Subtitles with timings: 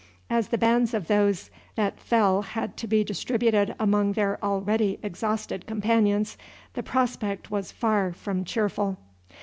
[0.31, 5.67] As the loads of those that fell had to be distributed among their already exhausted
[5.67, 6.39] companions
[6.73, 8.97] the prospect was far from cheerful.